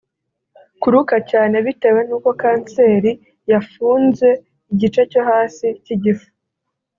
Kuruka 0.81 1.15
cyane 1.29 1.55
(bitewe 1.65 2.01
n’uko 2.07 2.29
kanseri 2.41 3.11
yafunze 3.51 4.27
igice 4.71 5.01
cyo 5.11 5.21
hasi 5.29 5.67
cy’igifu) 5.83 6.29